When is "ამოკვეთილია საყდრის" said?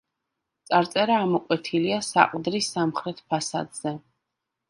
1.25-2.71